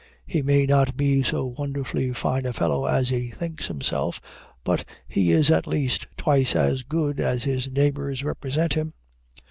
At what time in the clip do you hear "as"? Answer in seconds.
2.87-3.09, 6.55-6.81, 7.19-7.43